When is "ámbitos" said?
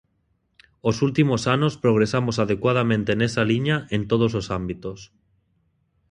4.59-4.99